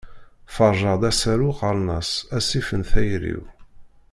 Ferrjeɣ-d 0.55 1.03
asaru 1.09 1.49
qqaren-as" 1.57 2.11
Asif 2.37 2.67
n 2.79 2.81
tayri-w". 2.89 3.43